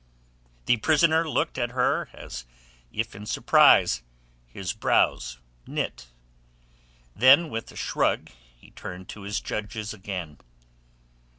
[0.65, 2.45] The prisoner looked at her as
[2.91, 4.01] if in surprise,
[4.47, 6.07] his brows knit.
[7.15, 10.39] Then with a shrug he turned to his judges again.